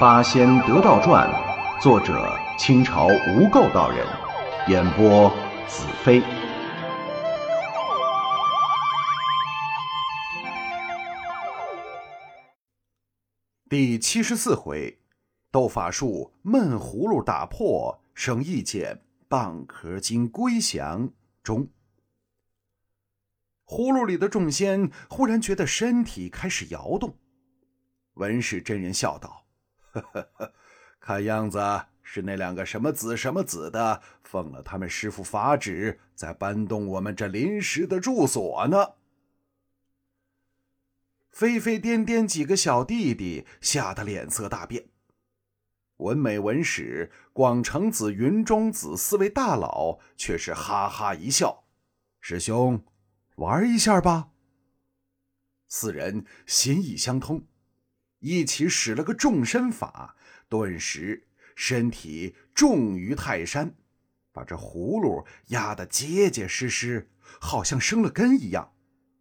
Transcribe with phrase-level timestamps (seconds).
[0.02, 1.28] 《八仙得道传》，
[1.82, 4.06] 作者清朝无垢道人，
[4.66, 5.28] 演播
[5.68, 6.22] 子飞。
[13.68, 14.98] 第七十四回，
[15.50, 21.10] 斗法术闷葫芦打破，生意见蚌壳精归降
[21.42, 21.68] 中。
[23.66, 27.14] 葫芦里的众仙忽然觉得身体开始摇动，
[28.14, 29.44] 文氏真人笑道。
[29.92, 30.52] 呵呵呵，
[31.00, 31.58] 看样子
[32.02, 38.94] 是那两个什么子什么子的奉了他们师傅法旨，在搬动我们这临时的住所呢。
[41.30, 44.86] 飞飞颠颠几个小弟弟吓得脸色大变。
[45.98, 51.64] 文美、文史、广成子、云中子四位大佬却是哈哈一笑
[52.20, 52.84] ：“师兄，
[53.36, 54.30] 玩一下吧。”
[55.68, 57.44] 四人心意相通。
[58.20, 60.16] 一起使了个重身法，
[60.48, 63.74] 顿时身体重于泰山，
[64.32, 67.10] 把这葫芦压得结结实实，
[67.40, 68.72] 好像生了根一样。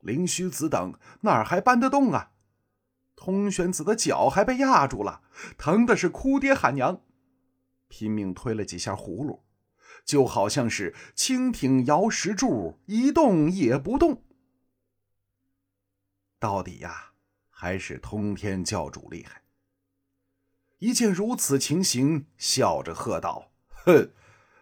[0.00, 2.32] 灵虚子等哪儿还搬得动啊？
[3.16, 5.22] 通玄子的脚还被压住了，
[5.58, 7.02] 疼的是哭爹喊娘，
[7.88, 9.44] 拼命推了几下葫芦，
[10.04, 14.24] 就好像是蜻蜓摇石柱，一动也不动。
[16.38, 17.09] 到底呀？
[17.60, 19.42] 还是通天教主厉害！
[20.78, 23.52] 一见如此情形，笑着喝道
[23.84, 24.12] ：“哼，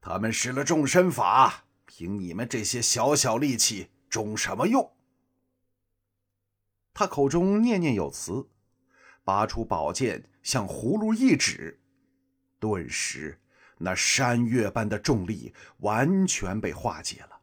[0.00, 4.92] 他们使了众身法，凭你们这些小小力气，中什么用？”
[6.92, 8.48] 他口中念念有词，
[9.22, 11.80] 拔出宝剑向葫芦一指，
[12.58, 13.40] 顿时
[13.78, 17.39] 那山岳般的重力完全被化解了。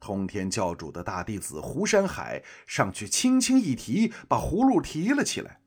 [0.00, 5.60] 通天教主的大弟子胡山海上去轻轻一提，把葫芦提了起来。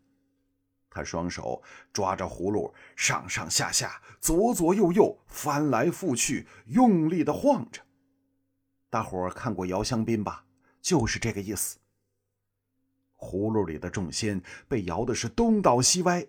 [0.90, 1.62] 他双手
[1.94, 7.82] 抓着葫芦，上上下下、左左右右翻来覆去，用力的晃着。
[8.90, 10.46] 大伙儿看过摇香槟吧？
[10.82, 11.78] 就是这个意思。
[13.18, 16.26] 葫芦里的众仙被摇的是东倒西歪，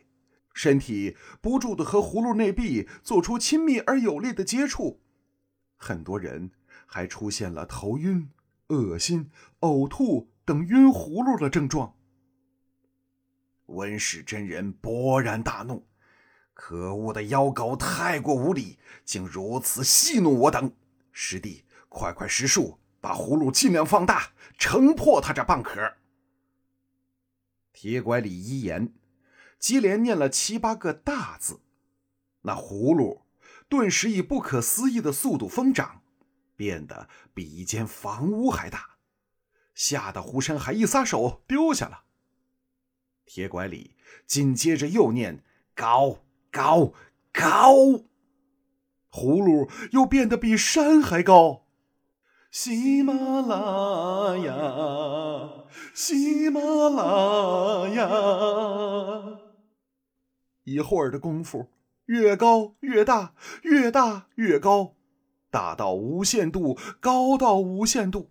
[0.55, 5.01] 身体不住的和葫芦内壁做出亲密而有力的接触，
[5.77, 6.51] 很多人。
[6.95, 8.29] 还出现了头晕、
[8.67, 9.31] 恶心、
[9.61, 11.97] 呕吐等晕葫芦的症状。
[13.65, 15.87] 温氏真人勃然大怒
[16.53, 20.71] ：“可恶的妖狗，太过无礼，竟如此戏弄我等！
[21.13, 25.95] 师弟，快快施术，把葫芦尽量放大，撑破他这蚌壳。”
[27.73, 28.93] 铁拐李一言
[29.59, 31.61] 接连念了七八个大字，
[32.43, 33.23] 那葫芦
[33.71, 36.02] 顿时以不可思议的速度疯长。
[36.63, 38.91] 变得比一间房屋还大，
[39.75, 42.05] 吓得胡山海一撒手丢下了。
[43.27, 43.97] 铁拐李
[44.29, 45.43] 紧接着又念
[45.75, 46.19] 高
[46.53, 46.93] 高
[47.33, 47.75] 高，
[49.11, 51.67] 葫芦又变得比山还高。
[52.53, 59.41] 喜马拉雅，喜马拉雅。
[60.63, 61.73] 一会儿的功夫，
[62.05, 64.95] 越高越大，越大越高。
[65.53, 68.31] 大到无限度，高到无限度，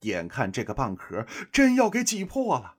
[0.00, 2.74] 眼看这个蚌壳真要给挤破了。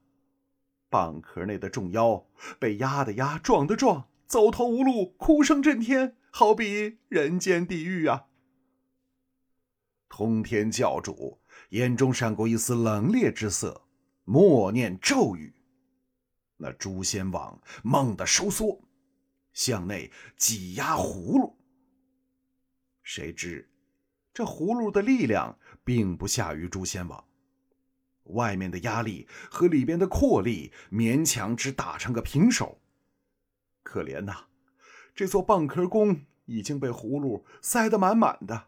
[0.92, 2.26] 蚌壳内的众妖
[2.60, 8.26] 被压的压，撞的撞，走投无路，哭声震天，好比人间地狱啊！
[10.10, 13.84] 通天教主眼中闪过一丝冷冽之色，
[14.26, 15.54] 默念咒语，
[16.58, 18.82] 那诛仙网猛地收缩，
[19.54, 21.57] 向内挤压葫芦。
[23.10, 23.70] 谁知，
[24.34, 27.24] 这葫芦的力量并不下于诛仙网，
[28.26, 32.82] 外面的压力和里边的扩力勉强只打成个平手。
[33.82, 34.48] 可怜呐，
[35.16, 38.66] 这座蚌壳宫已经被葫芦塞得满满的，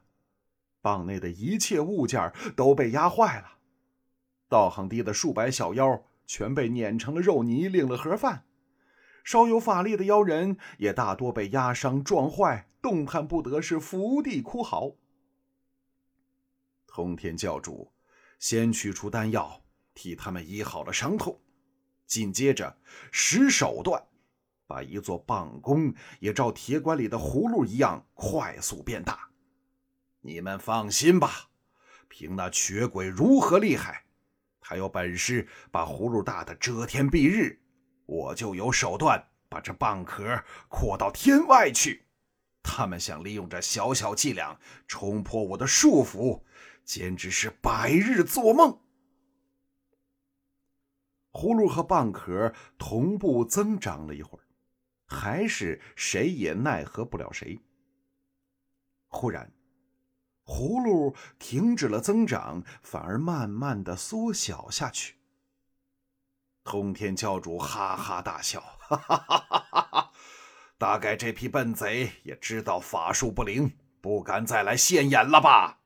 [0.82, 3.58] 蚌内的一切物件都被压坏了。
[4.48, 8.46] 道行低的数百小妖全被碾成了肉泥，领了盒饭。
[9.24, 14.96] 稍有法力的妖人也大多被压伤撞坏，动弹不得，是伏地哭嚎。
[16.88, 17.92] 通天教主
[18.40, 19.62] 先取出丹药，
[19.94, 21.40] 替他们医好了伤痛，
[22.06, 22.78] 紧接着
[23.12, 24.02] 使手段，
[24.66, 29.30] 把一座蚌宫也照铁管里的葫芦一样快速变大。
[30.22, 31.50] 你们放心吧，
[32.08, 34.06] 凭那瘸鬼如何厉害，
[34.60, 37.62] 他有本事把葫芦大的遮天蔽日。
[38.10, 42.08] 我就有手段把这蚌壳扩到天外去。
[42.64, 46.42] 他们想利用这小小伎俩冲破我的束缚，
[46.84, 48.80] 简直是百日做梦。
[51.32, 54.44] 葫芦和蚌壳同步增长了一会儿，
[55.06, 57.60] 还是谁也奈何不了谁。
[59.08, 59.54] 忽然，
[60.44, 65.19] 葫芦停止了增长，反而慢慢的缩小下去。
[66.70, 70.12] 通天教主哈哈大笑，哈哈哈哈哈！
[70.78, 75.80] 大概这批笨贼也知道法术不灵，不敢再来现眼了吧？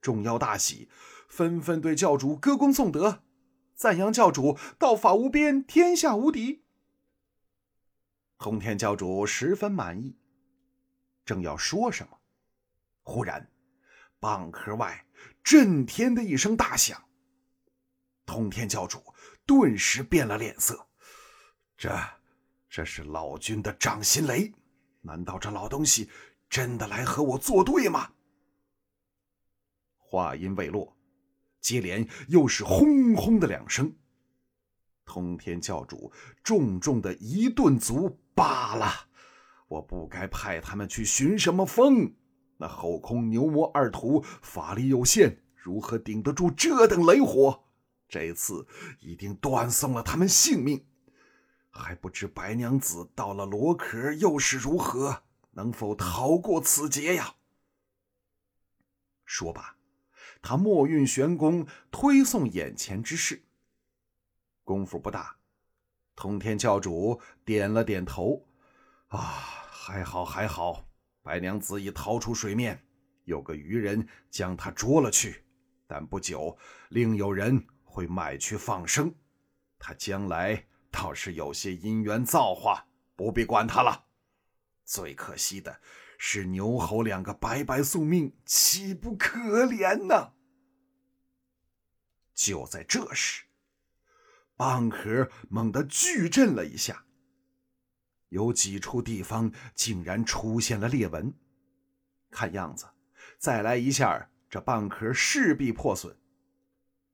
[0.00, 0.88] 众妖大喜，
[1.28, 3.24] 纷纷对教主歌功颂德，
[3.74, 6.62] 赞扬教主道法无边，天下无敌。
[8.38, 10.16] 通天教主十分满意，
[11.24, 12.20] 正要说什么，
[13.02, 13.50] 忽然，
[14.20, 15.04] 蚌壳外
[15.42, 17.02] 震天的一声大响。
[18.24, 19.09] 通天教主
[19.50, 20.86] 顿时变了脸色，
[21.76, 21.92] 这，
[22.68, 24.52] 这是老君的掌心雷，
[25.00, 26.08] 难道这老东西
[26.48, 28.12] 真的来和我作对吗？
[29.96, 30.96] 话音未落，
[31.60, 33.92] 接连又是轰轰的两声。
[35.04, 36.12] 通天教主
[36.44, 38.16] 重重的一顿足。
[38.32, 39.08] 罢了，
[39.66, 42.14] 我不该派他们去寻什么风。
[42.56, 47.64] 那后空牛魔二徒法力有限，如何顶得住这等雷火？
[48.10, 48.66] 这次
[48.98, 50.84] 一定断送了他们性命。
[51.70, 55.22] 还不知白娘子到了罗壳又是如何，
[55.52, 57.36] 能否逃过此劫呀？
[59.24, 59.76] 说罢，
[60.42, 63.44] 他墨运玄功推送眼前之事。
[64.64, 65.36] 功夫不大。
[66.16, 68.44] 通天教主点了点头，
[69.06, 70.84] 啊，还好还好，
[71.22, 72.84] 白娘子已逃出水面，
[73.24, 75.44] 有个渔人将她捉了去，
[75.86, 76.58] 但不久
[76.90, 79.12] 另有人会买去放生，
[79.76, 84.06] 他将来倒是有些姻缘造化，不必管他了。
[84.84, 85.80] 最可惜的
[86.16, 90.34] 是牛猴两个白白送命，岂不可怜呢？
[92.32, 93.44] 就在这时。
[94.56, 97.04] 蚌壳猛地巨震了一下，
[98.28, 101.34] 有几处地方竟然出现了裂纹，
[102.30, 102.86] 看样子
[103.38, 106.16] 再来一下，这蚌壳势必破损。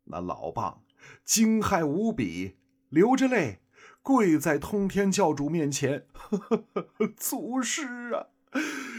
[0.06, 0.79] 那老蚌
[1.25, 2.56] 惊骇无比，
[2.88, 3.61] 流着泪
[4.03, 6.38] 跪在通天教主面前：“呵
[6.75, 8.26] 呵祖师啊，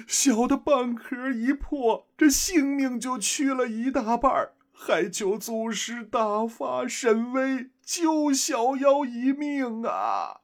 [0.08, 10.42] 小的蚌壳一破，这性命就去了一大半还求祖师大发神威，救小妖一命啊！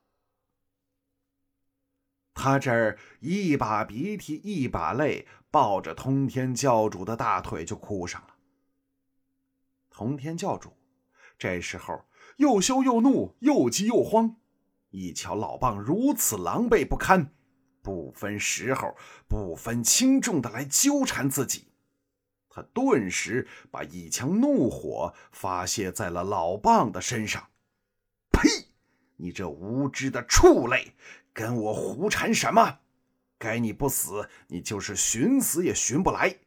[2.34, 8.33] 他这儿一把鼻涕一把泪，抱着通天教主的大腿就哭上了。
[10.04, 10.74] 通天教主
[11.38, 12.04] 这时候
[12.36, 14.36] 又羞又怒，又急又慌，
[14.90, 17.34] 一瞧老蚌如此狼狈不堪，
[17.82, 18.98] 不分时候、
[19.30, 21.70] 不分轻重的来纠缠自己。
[22.50, 27.48] 他顿时把一腔怒火发泄在了老蚌的身上。
[28.30, 28.50] 呸！
[29.16, 30.94] 你这无知的畜类，
[31.32, 32.80] 跟我胡缠什么？
[33.38, 36.40] 该你不死，你就是寻死也寻不来。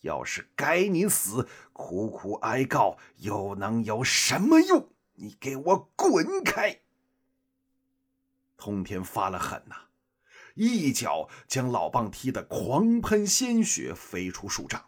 [0.00, 4.92] 要是该你死，苦苦哀告又能有什么用？
[5.14, 6.80] 你给我滚开！
[8.56, 9.74] 通天发了狠呐，
[10.54, 14.86] 一脚将老蚌踢得狂喷鲜血，飞出数丈。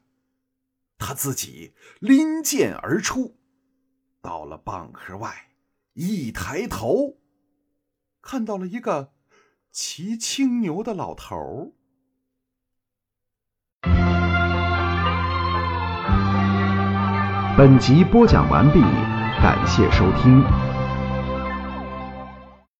[0.98, 3.36] 他自己拎剑而出，
[4.20, 5.50] 到了蚌壳外，
[5.94, 7.18] 一抬头，
[8.20, 9.12] 看到了一个
[9.70, 11.72] 骑青牛的老头儿
[17.62, 18.80] 本集播讲完毕，
[19.40, 20.71] 感谢收听。